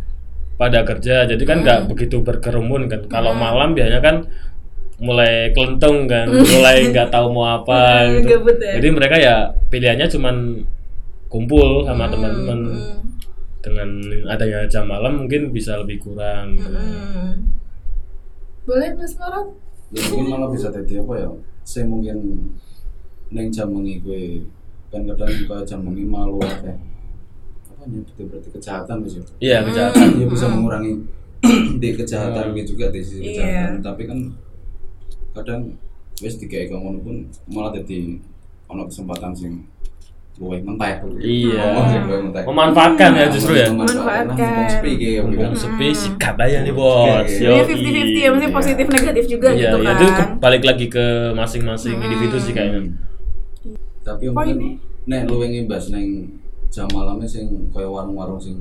pada 0.58 0.82
kerja 0.86 1.26
jadi 1.26 1.44
kan 1.46 1.62
nggak 1.62 1.80
begitu 1.90 2.22
berkerumun 2.22 2.86
kan 2.90 3.06
kalau 3.10 3.34
malam 3.34 3.74
biasanya 3.74 4.02
kan 4.02 4.16
mulai 5.01 5.50
kelentung 5.51 6.05
kan 6.05 6.29
mulai 6.53 6.88
nggak 6.88 7.10
tahu 7.10 7.27
mau 7.29 7.58
apa 7.58 8.05
Hmm, 8.05 8.22
gitu 8.22 8.38
gabut 8.38 8.58
ya. 8.58 8.77
jadi 8.77 8.88
mereka 8.89 9.15
ya 9.17 9.36
pilihannya 9.67 10.08
cuman 10.08 10.36
kumpul 11.25 11.81
sama 11.84 12.05
teman-teman 12.05 12.60
Hmm. 12.70 13.01
dengan 13.62 13.89
adanya 14.27 14.65
jam 14.65 14.86
malam 14.86 15.20
mungkin 15.20 15.50
bisa 15.50 15.77
lebih 15.77 16.01
kurang 16.01 16.53
gitu. 16.55 16.70
Hmm. 16.70 17.46
Boleh 18.62 18.93
Mas 18.93 19.13
Moron? 19.15 19.58
ya 19.91 20.01
mungkin 20.08 20.25
malah 20.29 20.50
bisa 20.50 20.72
jadi 20.72 21.01
apa 21.01 21.13
ya 21.15 21.29
saya 21.62 21.84
mungkin 21.84 22.17
neng 23.27 23.50
jam 23.50 23.67
mengi 23.67 24.00
gue 24.00 24.39
kan 24.88 25.03
kadang 25.03 25.27
juga 25.29 25.62
jam 25.62 25.79
mengi 25.81 26.03
malu 26.03 26.39
apa 26.39 26.74
apa 27.70 27.84
nyebutnya 27.86 28.24
berarti 28.25 28.50
kejahatan 28.51 28.98
di 29.01 29.10
situ 29.10 29.31
iya 29.39 29.60
kejahatan 29.62 30.15
dia 30.15 30.27
bisa 30.27 30.46
mengurangi 30.48 30.93
di 31.81 31.89
kejahatan 31.91 32.55
gitu 32.55 32.72
juga 32.72 32.88
di 32.89 33.00
sisi 33.00 33.20
Iya. 33.22 33.29
kejahatan 33.36 33.79
tapi 33.81 34.03
kan 34.05 34.20
kadang 35.32 35.62
wes 36.22 36.36
tiga 36.38 36.58
ekonomi 36.64 37.00
pun 37.02 37.18
malah 37.50 37.72
jadi 37.76 38.20
ono 38.70 38.88
kesempatan 38.88 39.32
sing 39.36 39.54
luwe 40.40 40.58
mentek 40.64 41.06
Iya. 41.22 41.86
Memanfaatkan 42.48 43.12
ya 43.14 43.26
justru 43.30 43.54
ya 43.54 43.70
Memanfaatkan. 43.70 44.82
Gitu. 44.82 45.22
mumpung 45.28 45.54
sepi 45.54 45.94
sikat 45.94 46.34
aja 46.40 46.66
nih 46.66 46.74
bos 46.74 47.28
oke. 47.28 47.30
Yoi. 47.30 47.62
Ini 47.62 47.62
50-50 47.68 48.24
ya, 48.26 48.30
maksudnya 48.32 48.52
positif 48.56 48.86
negatif 48.90 49.24
juga 49.30 49.48
iya, 49.54 49.70
gitu 49.70 49.78
iya, 49.84 49.92
kan. 49.94 50.02
itu 50.02 50.24
balik 50.42 50.64
lagi 50.66 50.86
ke 50.90 51.06
masing-masing 51.38 52.00
individu 52.00 52.38
sih 52.42 52.54
kayaknya 52.58 52.96
tapi 54.02 54.34
mungkin 54.34 54.82
nek 55.06 55.30
luwe 55.30 55.46
ngimbas 55.46 55.94
neng 55.94 56.40
jam 56.72 56.88
malamnya 56.90 57.28
sing 57.28 57.46
kaya 57.70 57.84
warung-warung 57.86 58.40
sing 58.40 58.56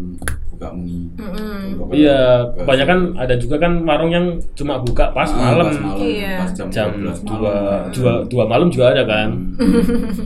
buka. 0.50 0.66
Contoh 0.68 1.86
kayak- 1.86 1.94
Iya, 1.94 2.18
kayak- 2.18 2.46
kebanyakan 2.58 2.98
ada 3.14 3.34
juga 3.34 3.56
kan 3.56 3.72
warung 3.80 4.10
yang 4.10 4.26
cuma 4.52 4.76
buka 4.78 5.14
pas 5.14 5.30
Ah, 5.30 5.54
malam, 5.54 5.66
pas 5.68 5.78
malam 5.80 6.02
Iya. 6.04 6.34
pas 6.36 6.50
jam, 6.50 6.66
jam 6.68 6.88
12 6.90 7.22
dua, 7.22 7.38
malam. 7.38 7.82
dua, 7.94 8.12
dua 8.26 8.44
malam 8.44 8.68
juga 8.68 8.90
ada 8.90 9.04
kan, 9.04 9.30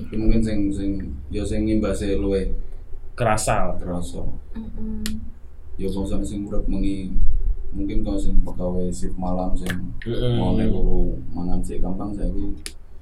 Ya, 0.08 0.16
mungkin 0.16 0.40
sing 0.40 0.58
sing 0.68 0.90
ya 1.28 1.44
sing 1.44 1.62
ngimbase 1.62 2.16
luwe. 2.16 2.48
Kerasa. 3.14 3.76
kerasa 3.78 4.26
ya 5.74 5.86
kalau 5.86 6.02
sampe 6.04 6.22
sing 6.22 6.42
urip 6.44 6.66
mengi 6.66 7.10
mungkin 7.70 8.00
kalau 8.00 8.14
sing 8.14 8.34
pegawai 8.40 8.86
shift 8.88 9.14
malam 9.14 9.50
sing 9.52 9.70
Mm-mm. 10.02 10.34
mau 10.34 10.54
loro 10.54 11.14
mangan 11.28 11.58
sih 11.60 11.78
gampang 11.78 12.10
saiki 12.10 12.54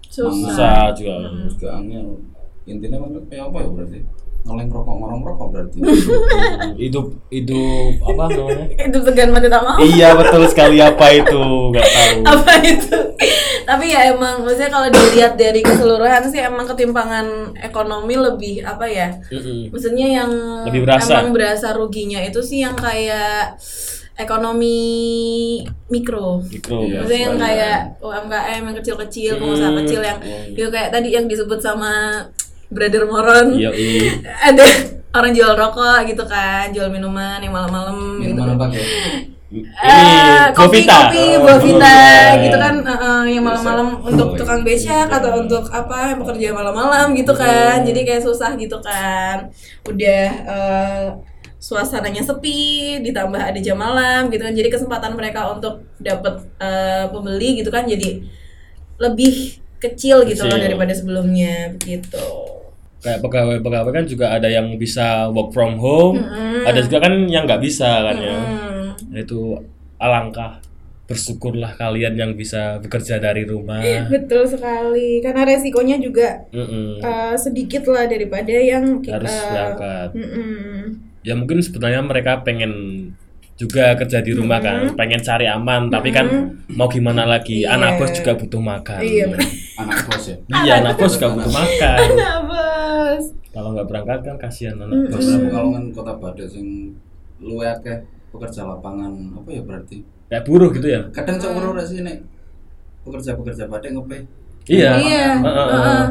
Susah. 0.05 0.93
juga. 0.93 1.17
juga 1.47 1.69
angel. 1.75 2.21
Intinya 2.65 2.97
kan 2.99 3.11
kayak 3.27 3.45
apa 3.47 3.59
ya 3.59 3.69
berarti 3.71 4.01
noleng 4.43 4.67
rokok 4.69 4.91
ngorong 4.93 5.23
rokok 5.23 5.47
berarti 5.51 5.79
Hidup 6.83 7.07
hidup 7.29 7.95
apa 8.03 8.23
namanya? 8.29 8.67
Itu 8.87 8.99
segan 9.01 9.31
mati 9.31 9.47
tak 9.47 9.63
mau. 9.63 9.79
iya 9.79 10.13
betul 10.13 10.43
sekali 10.45 10.79
apa 10.79 11.07
itu 11.11 11.39
nggak 11.71 11.87
tahu. 11.87 12.19
apa 12.33 12.53
itu 12.61 12.99
tapi 13.63 13.85
ya 13.89 14.11
emang 14.11 14.43
maksudnya 14.43 14.69
kalau 14.69 14.89
dilihat 14.89 15.33
dari 15.35 15.61
keseluruhan 15.61 16.27
sih 16.27 16.41
emang 16.41 16.67
ketimpangan 16.67 17.27
ekonomi 17.57 18.15
lebih 18.17 18.55
apa 18.61 18.85
ya 18.85 19.15
maksudnya 19.71 20.07
yang 20.19 20.31
Lebih 20.67 20.83
berasa. 20.83 21.17
emang 21.17 21.31
berasa 21.31 21.71
ruginya 21.73 22.19
itu 22.19 22.43
sih 22.43 22.61
yang 22.61 22.75
kayak 22.75 23.55
ekonomi 24.13 24.79
mikro 25.89 26.43
Mikro. 26.43 26.85
Maksudnya 26.85 27.23
yang 27.23 27.35
swasta. 27.35 27.47
kayak 27.47 27.79
UMKM 27.99 28.63
yang 28.63 28.77
kecil-kecil 28.77 29.33
pengusaha 29.37 29.71
Hmm. 29.71 29.79
kecil 29.81 30.01
yang 30.01 30.19
Hmm. 30.19 30.53
ya 30.53 30.67
kayak 30.69 30.91
tadi 30.91 31.09
yang 31.11 31.25
disebut 31.25 31.59
sama 31.59 31.93
brother 32.73 33.05
Moron 33.05 33.53
Iya, 33.53 33.71
iya. 33.71 34.11
ada 34.49 34.65
orang 35.13 35.33
jual 35.33 35.53
rokok 35.53 36.09
gitu 36.09 36.25
kan 36.25 36.73
jual 36.73 36.89
minuman 36.89 37.37
yang 37.39 37.53
malam-malam 37.53 38.19
gitu 38.19 38.33
minuman 38.33 38.57
apa 38.57 38.67
kayak 38.73 38.89
Ini 39.53 39.69
Eh, 39.85 40.45
kopi 40.57 40.81
Govita. 40.81 41.13
kopi 41.13 41.25
Oh, 41.37 41.45
buah 41.45 41.59
vita 41.61 41.93
iya. 42.33 42.41
gitu 42.41 42.57
kan 42.57 42.75
eh, 42.81 42.97
eh, 42.97 43.23
yang 43.37 43.45
malam-malam 43.45 44.01
untuk 44.01 44.33
Oh, 44.33 44.37
tukang 44.41 44.65
iya. 44.65 44.67
becak 44.67 45.09
atau 45.13 45.31
untuk 45.37 45.69
apa 45.69 46.09
yang 46.09 46.19
pekerja 46.25 46.49
malam-malam 46.51 47.13
gitu 47.13 47.37
kan 47.37 47.85
jadi 47.85 48.01
kayak 48.01 48.25
susah 48.25 48.57
gitu 48.57 48.81
kan 48.81 49.53
udah 49.85 50.25
eh, 50.49 51.07
suasananya 51.59 52.25
sepi 52.25 52.59
ditambah 53.05 53.39
ada 53.39 53.61
jam 53.61 53.77
malam 53.77 54.33
gitu 54.33 54.41
kan 54.41 54.51
jadi 54.51 54.67
kesempatan 54.67 55.13
mereka 55.13 55.53
untuk 55.53 55.85
dapet 56.01 56.33
eh, 56.57 57.05
pembeli 57.07 57.61
gitu 57.61 57.69
kan 57.69 57.85
jadi 57.85 58.25
lebih 58.97 59.61
kecil 59.79 60.25
gitu 60.25 60.49
loh 60.49 60.57
Kecil. 60.57 60.65
daripada 60.65 60.93
sebelumnya 60.97 61.77
gitu 61.77 62.42
kayak 63.03 63.19
pegawai-pegawai 63.21 63.93
kan 63.93 64.05
juga 64.07 64.31
ada 64.31 64.47
yang 64.47 64.79
bisa 64.79 65.27
work 65.35 65.51
from 65.51 65.75
home, 65.77 66.23
ada 66.63 66.79
juga 66.81 67.03
kan 67.03 67.27
yang 67.27 67.45
nggak 67.45 67.63
bisa 67.63 67.91
kan 68.07 68.17
ya. 68.17 68.39
Hmm. 68.39 69.19
Itu 69.19 69.59
alangkah 69.99 70.63
bersyukurlah 71.13 71.77
kalian 71.77 72.15
yang 72.17 72.33
bisa 72.33 72.81
bekerja 72.81 73.21
dari 73.21 73.45
rumah. 73.45 73.85
betul 74.09 74.49
sekali 74.49 75.21
karena 75.21 75.45
resikonya 75.45 76.01
juga 76.01 76.41
Mm-mm. 76.55 77.05
eh, 77.05 77.37
sedikit 77.37 77.85
lah 77.93 78.09
daripada 78.09 78.55
yang 78.55 79.03
kita 79.05 79.21
Harus 79.21 79.35
berangkat. 79.51 80.09
Mm-mm. 80.17 80.81
Ya 81.23 81.35
mungkin 81.37 81.61
sebenarnya 81.61 82.01
mereka 82.01 82.41
pengen 82.41 82.73
juga 83.61 83.95
kerja 83.95 84.19
di 84.25 84.33
rumah 84.35 84.59
kan, 84.59 84.97
pengen 84.99 85.23
cari 85.23 85.47
aman, 85.47 85.87
tapi 85.87 86.11
kan 86.11 86.27
mau 86.73 86.91
gimana 86.91 87.23
lagi? 87.29 87.63
Iya. 87.63 87.79
Anak 87.79 88.01
bos 88.01 88.11
juga 88.11 88.33
butuh 88.35 88.59
makan. 88.59 89.01
Iya, 89.05 89.25
anak 89.79 89.99
bos 90.09 90.25
ya 90.27 90.37
Iya, 90.67 90.73
anak 90.83 90.95
bos 90.99 91.13
juga 91.15 91.29
butuh 91.37 91.53
makan. 91.53 91.99
Nah, 92.19 92.39
bos. 92.43 92.62
Kalau 93.49 93.69
nggak 93.73 93.87
berangkat 93.87 94.19
kan 94.23 94.37
kasihan 94.37 94.77
anak 94.77 95.09
bos. 95.09 95.19
Terus 95.19 95.27
Pekalongan 95.43 95.85
kota 95.91 96.13
Badai 96.15 96.47
sing 96.47 96.67
luwe 97.39 97.67
akeh 97.67 97.99
pekerja 98.31 98.65
lapangan 98.65 99.13
apa 99.35 99.49
ya 99.49 99.61
berarti 99.61 99.99
Kayak 100.27 100.45
buruh 100.45 100.71
gitu 100.71 100.87
ya. 100.87 101.01
kadang 101.11 101.37
cowok 101.37 101.69
ora 101.69 101.83
sih 101.83 102.01
nek 102.01 102.25
pekerja-pekerja 103.03 103.65
Badai 103.67 103.93
ngepe 103.93 104.19
Iya. 104.65 104.91
Iya. 104.97 105.27
Heeh. 105.43 106.03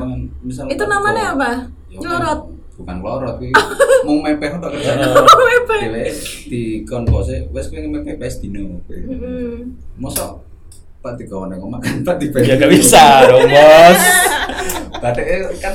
misal 0.41 0.67
Itu 0.67 0.84
namanya 0.84 1.31
apa? 1.31 1.50
Ya, 1.88 1.98
Nyelorot. 1.98 2.41
bukan 2.72 2.98
lorot 2.98 3.36
kuwi 3.38 3.53
mau 4.05 4.17
mepeh 4.17 4.50
tok 4.58 4.74
kerja 4.74 4.98
dhewe 4.98 6.05
di 6.48 6.81
kon 6.81 7.05
bose 7.05 7.46
wes 7.48 7.70
kowe 7.70 7.77
mepeh 7.77 8.17
wes 8.17 8.41
dino 8.41 8.81
kowe 8.84 8.98
Mm-mm. 8.98 9.70
mosok 9.96 10.41
Pak 10.98 11.13
digawane 11.15 11.58
ngomong 11.58 11.77
kan 11.77 12.01
Pak 12.01 12.17
di 12.17 12.34
Ya 12.41 12.58
gak 12.58 12.70
bisa 12.70 13.25
dong 13.25 13.46
bos. 13.46 14.01
Badai 15.01 15.25
kan 15.58 15.74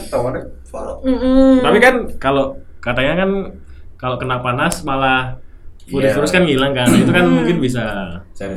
forok 0.67 0.99
Mm-mm. 1.03 1.61
Tapi 1.61 1.79
kan 1.83 1.95
kalau 2.17 2.57
katanya 2.79 3.27
kan 3.27 3.31
kalau 3.97 4.17
kena 4.17 4.39
panas 4.39 4.83
malah 4.83 5.37
virus-virus 5.87 6.31
kan 6.31 6.43
ngilang 6.43 6.75
kan. 6.75 6.87
Itu 6.91 7.11
kan 7.11 7.27
mungkin 7.27 7.63
bisa 7.63 7.83
cari 8.35 8.55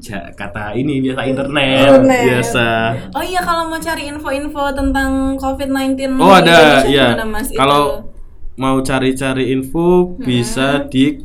ja- 0.00 0.32
kata 0.32 0.72
ini 0.72 1.00
biasa 1.00 1.20
internet, 1.28 1.84
Internet. 1.84 2.22
biasa. 2.24 2.68
Oh 3.12 3.22
iya 3.22 3.40
kalau 3.44 3.68
mau 3.68 3.76
cari 3.76 4.08
info-info 4.08 4.72
tentang 4.72 5.36
COVID-19 5.36 6.16
Oh 6.16 6.32
ada, 6.32 6.80
ya. 6.88 7.12
Itu. 7.12 7.52
Kalau 7.54 8.08
mau 8.56 8.80
cari-cari 8.80 9.52
info 9.52 10.16
bisa 10.18 10.88
di 10.88 11.20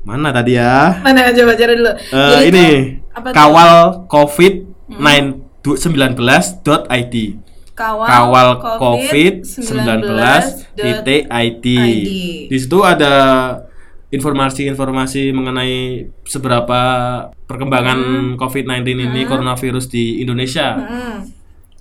mana 0.00 0.32
tadi 0.32 0.56
ya? 0.56 1.02
mana 1.04 1.28
coba 1.30 1.52
cari 1.54 1.74
dulu. 1.76 1.92
Eh, 1.92 2.30
Jadi 2.30 2.46
ini 2.48 2.66
kawal 3.30 4.06
covid 4.06 4.54
19.id 4.90 7.14
kawal, 7.80 8.04
kawal 8.04 8.48
covid 8.76 9.40
19 9.40 10.76
titik 10.76 11.22
id 11.24 11.64
di 12.52 12.56
situ 12.60 12.78
ada 12.84 13.14
informasi-informasi 14.10 15.30
mengenai 15.30 16.04
seberapa 16.26 16.80
perkembangan 17.46 18.34
covid 18.36 18.66
19 18.66 19.06
ini 19.06 19.22
coronavirus 19.24 19.86
di 19.88 20.20
Indonesia. 20.20 20.76
Hmm. 20.76 21.18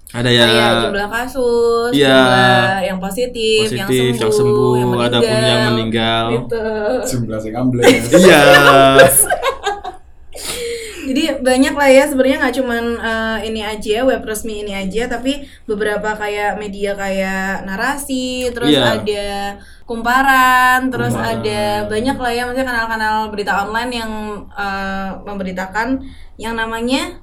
ada 0.09 0.25
ya 0.25 0.41
Kayak 0.41 0.89
jumlah 0.89 1.09
kasus, 1.13 1.89
Iya. 1.93 2.17
jumlah 2.17 2.77
yang 2.81 2.97
positif, 2.97 3.61
positif 3.69 4.17
yang 4.17 4.33
sembuh, 4.33 4.73
yang 4.73 4.89
ada 4.97 5.17
pun 5.21 5.37
yang 5.37 5.61
meninggal. 5.69 6.25
Gitu. 6.33 6.65
jumlah 7.13 7.37
sing 7.37 7.53
ambles. 7.53 8.09
Iya 8.09 8.41
banyak 11.39 11.73
lah 11.73 11.89
ya 11.89 12.03
sebenarnya 12.05 12.37
nggak 12.39 12.55
cuman 12.59 12.83
eh, 12.95 13.37
ini 13.47 13.61
aja 13.61 14.03
web 14.03 14.21
resmi 14.21 14.61
ini 14.61 14.73
aja 14.73 15.07
tapi 15.07 15.43
beberapa 15.63 16.15
kayak 16.15 16.55
media 16.55 16.93
kayak 16.93 17.63
narasi 17.63 18.49
terus 18.51 18.71
Iya. 18.71 18.99
ada 18.99 19.25
kumparan 19.83 20.87
terus 20.87 21.11
Kumparan. 21.11 21.41
ada 21.41 21.61
banyak 21.89 22.17
lah 22.17 22.31
ya 22.31 22.41
maksudnya 22.45 22.67
kanal-kanal 22.67 23.15
berita 23.29 23.53
online 23.63 23.91
yang 23.91 24.11
eh, 24.53 25.09
memberitakan 25.23 25.87
yang 26.37 26.53
namanya 26.53 27.19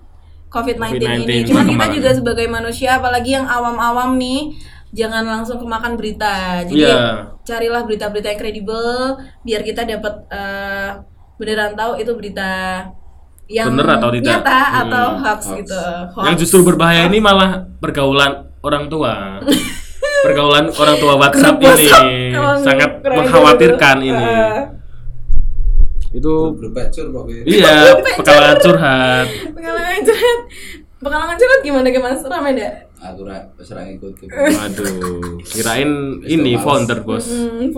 COVID-19, 0.47 0.97
ini. 0.97 1.43
COVID-19 1.43 1.49
Cuma 1.49 1.63
kita 1.67 1.87
juga 1.93 2.11
sebagai 2.15 2.47
manusia 2.47 2.97
apalagi 2.97 3.37
yang 3.37 3.47
awam-awam 3.47 4.17
nih 4.17 4.57
jangan 4.91 5.27
langsung 5.27 5.59
kemakan 5.59 5.99
berita. 5.99 6.65
Jadi 6.65 6.87
Iya. 6.87 7.29
carilah 7.43 7.85
berita-berita 7.85 8.33
yang 8.33 8.41
kredibel 8.41 8.89
biar 9.43 9.61
kita 9.61 9.85
dapat 9.85 10.15
eh, 10.29 10.91
beneran 11.37 11.77
tahu 11.77 12.01
itu 12.01 12.13
berita 12.17 12.49
yang 13.47 13.71
Bener 13.73 13.87
atau 13.95 14.11
tidak? 14.11 14.43
nyata 14.43 14.59
Hmm, 14.59 14.81
atau 14.83 15.07
hoax, 15.23 15.41
hoax. 15.47 15.59
gitu. 15.63 15.81
Hoax. 16.15 16.25
Yang 16.27 16.37
justru 16.43 16.59
berbahaya 16.67 17.07
ini 17.07 17.19
malah 17.23 17.51
pergaulan 17.79 18.51
orang 18.63 18.91
tua. 18.91 19.39
pergaulan 20.27 20.67
orang 20.75 20.97
tua 20.99 21.15
WhatsApp 21.15 21.57
Grup 21.63 21.79
ini 21.79 21.87
WhatsApp. 21.87 22.65
Sangat 22.67 22.91
keren 22.99 23.17
mengkhawatirkan 23.23 23.97
gitu. 24.03 24.11
ini. 24.11 24.27
Eh, 24.27 24.61
Itu 26.17 26.33
Grup 26.59 26.73
pecur 26.75 27.07
iya 27.47 27.95
pekalongan 28.19 28.57
curhat. 28.59 29.27
Pengalaman 29.55 30.01
curhat. 30.03 30.39
Pengalaman 30.97 31.37
curhat 31.39 31.61
gimana 31.63 31.87
gimana 31.93 32.15
rame 32.17 32.51
enggak? 32.57 32.75
Aku 32.97 33.23
ra 33.29 33.39
ngikut 33.87 34.13
gitu. 34.19 34.33
Waduh, 34.33 35.39
kirain 35.45 35.91
ini 36.25 36.57
founder 36.59 37.05
bos. 37.05 37.29
Hmm. 37.29 37.69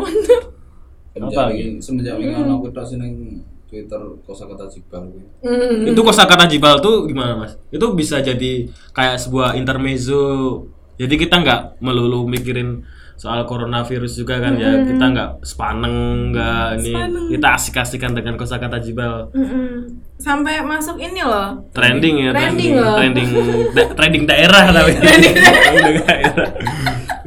Semenjak 1.18 1.50
Apa 1.50 1.50
ini 1.50 1.82
semenjak 1.82 2.14
ini 2.22 2.30
ono 2.30 2.62
aku 2.62 2.70
sing 2.87 3.02
ning 3.02 3.42
Twitter 3.68 4.00
kosakata 4.25 4.64
jibal. 4.72 5.04
Hmm. 5.44 5.84
Itu 5.84 6.00
kosakata 6.00 6.48
jibal 6.48 6.80
tuh 6.80 7.04
gimana 7.04 7.37
mas? 7.37 7.52
Itu 7.68 7.92
bisa 7.92 8.25
jadi 8.25 8.66
kayak 8.96 9.20
sebuah 9.20 9.54
intermezzo. 9.60 10.64
Jadi 10.98 11.14
kita 11.14 11.38
nggak 11.44 11.78
melulu 11.84 12.26
mikirin 12.26 12.82
soal 13.14 13.44
coronavirus 13.44 14.25
juga 14.25 14.40
kan 14.40 14.56
ya. 14.56 14.82
Kita 14.88 15.04
nggak 15.12 15.30
sepaneng 15.44 16.32
nggak 16.32 16.66
ini. 16.80 16.92
Kita 17.37 17.54
asik-asikan 17.54 18.16
dengan 18.16 18.40
kosakata 18.40 18.80
jibal. 18.80 19.28
Mm-mm. 19.37 20.00
Sampai 20.18 20.64
masuk 20.64 20.96
ini 20.98 21.20
loh. 21.22 21.60
Trending 21.76 22.16
ya. 22.25 22.30
Trending 22.32 22.72
loh. 22.75 22.96
Trending, 22.96 23.28
da- 23.76 23.92
trending 23.94 24.25
daerah 24.25 24.64
tapi. 24.72 24.92
Trending 24.96 25.96
daerah. 26.02 26.50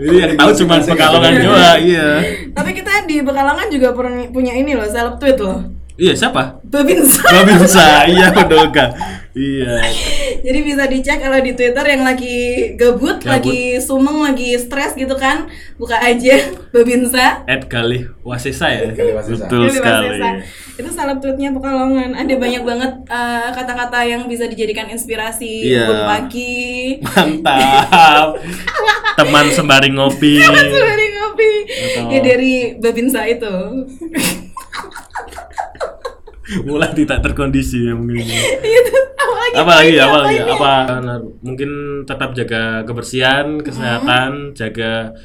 Ini 0.02 0.18
yang 0.18 0.34
tahu 0.34 0.50
cuma 0.66 0.82
pekalongan 0.82 1.34
doang. 1.46 1.78
Iya. 1.78 2.08
Tapi 2.58 2.70
kita 2.74 3.06
di 3.06 3.22
Pekalongan 3.22 3.68
juga 3.70 3.94
pernah 3.94 4.26
punya 4.34 4.58
ini 4.58 4.74
loh, 4.74 4.90
seleb 4.90 5.22
tweet 5.22 5.38
loh. 5.38 5.62
Iya 6.02 6.14
siapa? 6.18 6.58
Babinsa. 6.66 7.22
Babinsa. 7.30 8.10
Iya 8.10 8.34
betul 8.34 8.74
kan. 8.74 8.90
Iya. 9.32 9.86
Jadi 10.42 10.60
bisa 10.60 10.84
dicek 10.84 11.22
kalau 11.22 11.38
di 11.38 11.54
Twitter 11.54 11.86
yang 11.86 12.02
lagi 12.02 12.38
gabut, 12.74 13.16
Gabut. 13.16 13.30
lagi 13.30 13.62
sumeng, 13.78 14.18
lagi 14.20 14.58
stres 14.58 14.92
gitu 14.92 15.14
kan, 15.14 15.46
buka 15.78 15.96
aja 15.96 16.42
Babinsa. 16.74 17.46
Ed 17.46 17.70
Galih 17.70 18.10
Wasesa 18.22 18.68
ya. 18.68 18.90
Wasesa. 18.90 19.46
Betul 19.46 19.70
sekali. 19.70 20.18
Itu 20.74 20.90
salah 20.90 21.16
tweetnya 21.16 21.54
Pekalongan. 21.54 22.18
Ada 22.18 22.34
banyak 22.34 22.64
banget 22.66 22.92
eh, 23.06 23.48
kata-kata 23.54 24.02
yang 24.02 24.26
bisa 24.26 24.50
dijadikan 24.50 24.90
inspirasi. 24.90 25.70
Iya. 25.70 25.86
Good 25.86 26.02
pagi. 26.04 26.58
Mantap. 27.00 28.42
Teman 29.22 29.46
sembari 29.48 29.94
ngopi. 29.94 30.42
Dari 30.42 31.08
ngopi. 31.14 31.52
Atau- 31.70 32.10
Ya 32.10 32.20
dari 32.20 32.54
Babinsa 32.76 33.22
itu. 33.24 33.54
Mulai 36.68 36.92
tidak 36.92 37.24
terkondisi 37.24 37.88
ya 37.88 37.94
mungkin. 37.96 38.28
Itu 38.66 38.96
apalagi 39.52 39.56
apa 39.56 39.72
lagi 39.76 39.94
ya? 39.94 40.04
Apa 40.04 40.12
apa 40.12 40.18
lagi? 40.24 40.36
ini? 40.36 40.52
Apa 40.52 40.74
nah, 41.04 41.18
mungkin 41.44 41.70
tetap 42.08 42.30
jaga 42.36 42.64
kebersihan, 42.88 43.60
kesehatan, 43.60 44.56
jaga 44.56 45.16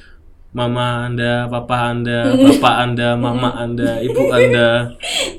mama 0.56 1.04
anda, 1.04 1.44
papa 1.52 1.92
anda, 1.92 2.32
bapak 2.32 2.74
anda, 2.88 3.08
mama 3.12 3.52
anda, 3.60 4.00
ibu 4.00 4.32
anda, 4.32 4.88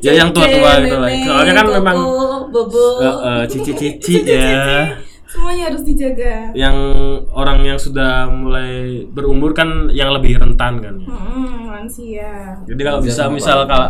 ya 0.06 0.14
yang 0.14 0.30
tua-tua 0.30 0.86
gitu 0.86 0.98
lah. 1.02 1.10
Soalnya 1.10 1.54
kan 1.58 1.68
memang 1.74 1.98
bobo. 2.54 3.02
eh, 3.02 3.10
eh, 3.10 3.42
cici-cici 3.50 4.16
ya. 4.28 4.94
Semuanya 5.28 5.64
harus 5.72 5.84
dijaga. 5.84 6.56
yang 6.56 6.76
orang 7.36 7.60
yang 7.68 7.76
sudah 7.76 8.32
mulai 8.32 9.04
berumur 9.12 9.52
kan 9.52 9.92
yang 9.92 10.16
lebih 10.16 10.40
rentan 10.40 10.80
kan 10.80 10.96
ya. 11.04 11.08
Hmm, 11.12 11.68
lansia. 11.68 12.32
Jadi 12.64 12.82
kalau 12.82 13.00
bisa 13.04 13.28
misal 13.28 13.68
apa? 13.68 13.68
kalau 13.68 13.90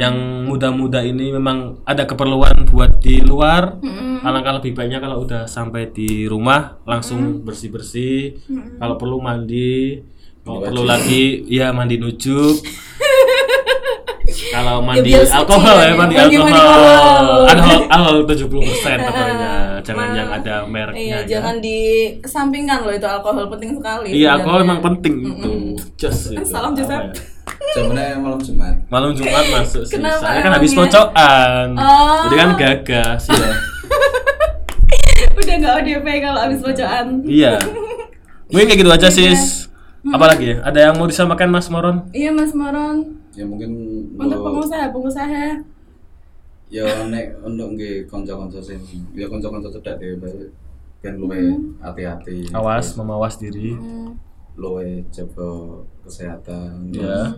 yang 0.00 0.16
muda-muda 0.48 1.04
ini 1.04 1.36
memang 1.36 1.84
ada 1.84 2.08
keperluan 2.08 2.64
buat 2.64 2.96
di 3.04 3.20
luar, 3.20 3.76
alangkah 4.24 4.56
lebih 4.56 4.72
baiknya 4.72 5.04
kalau 5.04 5.22
udah 5.28 5.44
sampai 5.44 5.92
di 5.92 6.24
rumah 6.24 6.80
langsung 6.88 7.44
bersih-bersih. 7.44 8.40
Kalau 8.80 8.96
perlu 8.96 9.20
mandi, 9.20 10.00
kalau 10.40 10.64
perlu 10.64 10.82
lagi 10.88 11.44
ya 11.46 11.70
mandi 11.76 12.00
nujuk. 12.00 12.56
Kalau 14.48 14.76
mandi 14.80 15.04
biar 15.06 15.22
suci 15.22 15.36
alkohol 15.36 15.76
ya, 15.76 15.82
ya, 15.82 15.94
mandi, 15.94 16.14
mandi- 16.14 16.36
mandi 16.36 16.52
alkohol. 16.52 16.80
alkohol. 16.80 17.40
Alkohol 17.44 17.78
alkohol 17.86 18.16
70% 18.24 18.98
katanya. 18.98 19.52
Jangan 19.80 20.00
Nah, 20.02 20.14
yang 20.14 20.28
ada 20.30 20.54
mereknya 20.64 21.00
Iya, 21.00 21.16
ya. 21.16 21.20
jangan 21.26 21.54
dikesampingkan 21.58 22.78
loh 22.80 22.92
itu 22.92 23.06
alkohol 23.06 23.44
penting 23.48 23.70
sekali. 23.74 24.08
Iya, 24.12 24.28
alkohol 24.34 24.58
sebenarnya. 24.58 24.70
emang 24.70 24.80
penting 24.82 25.14
itu. 25.26 25.50
Just 25.96 26.20
itu. 26.30 26.44
Salam, 26.44 26.70
Apa 26.70 26.78
Joseph. 26.78 27.02
ya? 27.02 27.12
Zamannya 27.74 28.16
malam 28.16 28.40
Jumat. 28.40 28.74
Malam 28.86 29.10
Jumat 29.12 29.44
masuk 29.54 29.82
sih. 29.82 29.94
Kenapa 29.94 30.18
Soalnya 30.18 30.40
kan 30.40 30.52
habis 30.54 30.70
emangnya? 30.70 30.84
pocokan. 30.90 31.66
Oh. 31.76 32.20
Jadi 32.22 32.34
kan 32.34 32.50
gagas 32.56 33.22
ya. 33.26 33.48
Udah 35.40 35.54
nggak 35.56 35.74
ODP 35.78 36.06
kalau 36.20 36.40
habis 36.40 36.58
pocokan. 36.58 37.06
iya. 37.24 37.52
Mungkin 38.46 38.66
kayak 38.66 38.78
gitu 38.78 38.90
aja 38.90 39.08
sis. 39.08 39.42
Apalagi 40.02 40.44
ya? 40.46 40.56
Ada 40.62 40.78
yang 40.82 40.94
mau 40.96 41.04
disamakan 41.04 41.48
Mas 41.50 41.68
Moron? 41.68 42.08
Iya 42.10 42.30
Mas 42.30 42.50
Moron. 42.50 43.19
Ya 43.32 43.44
mungkin 43.46 43.70
Untuk 44.18 44.40
pengusaha, 44.42 44.90
pengusaha. 44.90 45.44
ya 46.70 46.86
nek 47.10 47.34
untuk 47.42 47.74
nggih 47.74 48.06
kanca-kanca 48.06 48.62
sing 48.62 48.78
ya 49.10 49.26
kanca-kanca 49.26 49.66
cedhak 49.74 49.98
bae 49.98 50.46
ben 51.02 51.14
luwe 51.18 51.40
hati-hati. 51.82 52.46
Awas, 52.54 52.94
memawas 52.94 53.40
diri. 53.42 53.74
Hmm. 53.74 54.14
luwe 54.54 55.02
jaga 55.10 55.50
kesehatan. 56.04 56.92
Ya. 56.94 57.34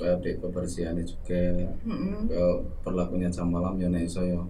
Kayak 0.00 0.18
di 0.24 0.30
kebersihannya 0.34 1.04
juga. 1.06 1.42
Kayak 2.26 2.54
perlakunya 2.82 3.28
jam 3.30 3.54
malam 3.54 3.78
ya 3.78 3.86
nek 3.86 4.08
iso 4.08 4.24
ya. 4.24 4.40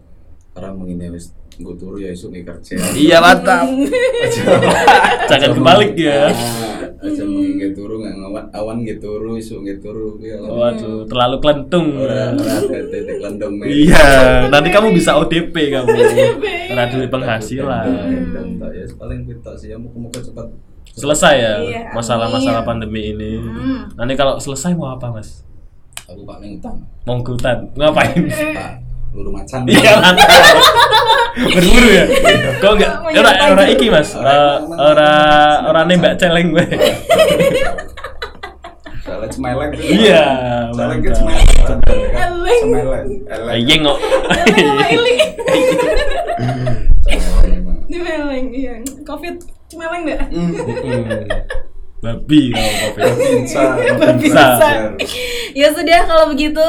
Karena 0.53 0.73
mengini 0.73 1.13
wis 1.13 1.33
nggo 1.61 1.77
turu 1.77 2.01
ya 2.01 2.09
isuk 2.09 2.33
ngi 2.33 2.45
kerja. 2.45 2.77
Iya 2.97 3.21
mantap. 3.21 3.69
Jangan 5.29 5.51
kebalik 5.57 5.93
ya. 5.93 6.33
Aja 7.03 7.23
mengi 7.27 7.61
ngi 7.61 7.69
turu 7.77 8.01
nggak 8.01 8.17
ngawan 8.17 8.32
awan 8.51 8.83
ngi 8.83 8.99
turu 8.99 9.39
isuk 9.39 9.63
ngi 9.63 9.79
turu 9.79 10.19
ya. 10.19 10.41
Waduh, 10.43 11.07
terlalu 11.07 11.37
kelentung. 11.39 11.87
Ora 11.95 12.35
ora 12.35 13.47
men. 13.47 13.67
Iya, 13.71 14.07
nanti 14.51 14.69
kamu 14.75 14.91
bisa 14.91 15.15
ODP 15.23 15.55
kamu. 15.71 15.87
Karena 16.73 16.85
duit 16.91 17.09
penghasilan. 17.13 17.87
Ya 18.73 18.85
paling 18.99 19.21
kita 19.29 19.53
sih 19.55 19.71
ya 19.71 19.79
muka-muka 19.79 20.19
cepat 20.19 20.49
Selesai 20.93 21.35
ya 21.41 21.53
Iya, 21.63 21.81
masalah-masalah 21.97 22.67
pandemi 22.69 23.15
ini. 23.17 23.41
Hmm. 23.41 23.89
Nanti 23.97 24.13
kalau 24.13 24.37
selesai 24.37 24.77
mau 24.77 24.93
apa, 24.93 25.09
Mas? 25.09 25.45
aku 26.03 26.29
pak 26.29 26.37
neng 26.45 26.61
utang 26.61 26.77
Mau 27.09 27.17
hutan. 27.25 27.59
Ngapain? 27.73 28.21
pak 28.59 28.71
luru 29.13 29.29
macan 29.29 29.61
Iya 29.69 29.93
mantap. 30.01 30.29
Berburu 31.33 31.89
ya? 31.89 32.05
Kok 32.61 32.73
enggak? 32.77 32.93
Ora 33.13 33.31
ora 33.53 33.65
iki 33.69 33.87
Mas. 33.89 34.13
Eh, 34.17 34.57
Ora 34.73 35.13
ora 35.69 35.81
nembak 35.85 36.17
celeng 36.21 36.53
gue. 36.53 36.65
Salah 39.33 39.57
cemeleng 39.57 39.73
Iya, 39.81 40.25
Salah 40.77 40.97
ke 41.01 41.09
mantap. 41.09 41.17
cemeleng 41.17 41.49
Eleng. 42.13 42.65
Cemeleng 42.69 43.09
Eleng 43.25 43.59
Iya. 44.53 45.27
Cemeleng 47.89 48.47
iya. 48.53 48.75
Covid 49.05 49.35
Cimeleng 49.69 50.03
nggak? 50.05 50.21
Hmm. 50.29 50.53
Babi 52.03 52.53
kalau 52.53 52.73
covid. 52.93 53.13
Bisa 53.41 53.63
Bisa. 54.21 54.47
Ya 55.57 55.69
sudah 55.73 56.01
kalau 56.05 56.29
begitu. 56.29 56.69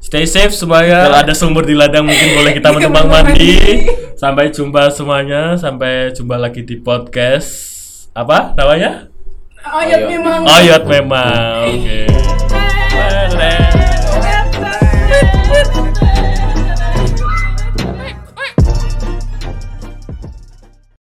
Stay 0.00 0.24
safe 0.24 0.54
semuanya. 0.54 1.10
Kalau 1.10 1.18
ada 1.20 1.34
sumber 1.34 1.66
di 1.66 1.74
ladang 1.74 2.06
mungkin 2.06 2.38
boleh 2.38 2.52
kita 2.54 2.70
menumpang 2.70 3.10
mandi. 3.10 3.84
Sampai 4.14 4.54
jumpa 4.54 4.94
semuanya. 4.94 5.58
Sampai 5.58 6.14
jumpa 6.14 6.38
lagi 6.38 6.62
di 6.62 6.78
podcast 6.78 7.50
apa 8.14 8.54
namanya? 8.54 9.09
Ayat 9.64 10.00
Ayat. 10.00 10.08
memang. 10.08 10.40
Oyot 10.48 10.84
memang. 10.88 11.64
Oke. 11.68 12.19